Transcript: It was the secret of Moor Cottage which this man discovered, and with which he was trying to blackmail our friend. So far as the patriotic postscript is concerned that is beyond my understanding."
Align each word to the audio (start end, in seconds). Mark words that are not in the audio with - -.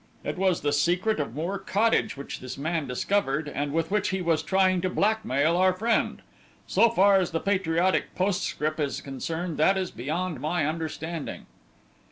It 0.23 0.35
was 0.35 0.61
the 0.61 0.73
secret 0.73 1.19
of 1.19 1.35
Moor 1.35 1.59
Cottage 1.59 2.17
which 2.17 2.39
this 2.39 2.57
man 2.57 2.87
discovered, 2.87 3.47
and 3.47 3.71
with 3.71 3.91
which 3.91 4.09
he 4.09 4.19
was 4.19 4.41
trying 4.41 4.81
to 4.81 4.89
blackmail 4.89 5.55
our 5.55 5.73
friend. 5.73 6.23
So 6.65 6.89
far 6.89 7.17
as 7.17 7.29
the 7.29 7.39
patriotic 7.39 8.15
postscript 8.15 8.79
is 8.79 8.99
concerned 8.99 9.57
that 9.59 9.77
is 9.77 9.91
beyond 9.91 10.39
my 10.39 10.65
understanding." 10.65 11.45